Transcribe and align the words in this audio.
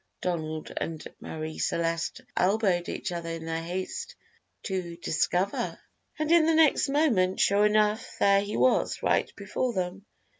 Donald 0.19 0.71
and 0.77 1.07
Marie 1.19 1.59
Celeste 1.59 2.21
elbowed 2.35 2.89
each 2.89 3.11
other 3.11 3.29
in 3.29 3.45
their 3.45 3.61
haste 3.61 4.15
to 4.63 4.97
discover, 4.97 5.79
and 6.17 6.31
in 6.31 6.47
the 6.47 6.55
next 6.55 6.89
moment 6.89 7.39
sure 7.39 7.67
enough 7.67 8.17
there 8.17 8.41
he 8.41 8.57
was 8.57 9.03
right 9.03 9.31
before 9.35 9.73
them. 9.73 10.07